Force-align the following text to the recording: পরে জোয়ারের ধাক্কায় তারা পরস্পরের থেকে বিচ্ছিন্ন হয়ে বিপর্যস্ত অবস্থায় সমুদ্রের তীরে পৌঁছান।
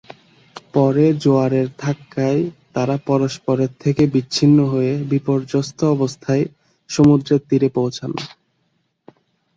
পরে 0.73 1.05
জোয়ারের 1.23 1.67
ধাক্কায় 1.79 2.41
তারা 2.73 2.95
পরস্পরের 3.07 3.71
থেকে 3.79 4.03
বিচ্ছিন্ন 4.13 4.57
হয়ে 4.65 4.93
বিপর্যস্ত 5.11 5.79
অবস্থায় 5.95 6.43
সমুদ্রের 6.89 7.41
তীরে 7.49 7.69
পৌঁছান। 7.77 8.11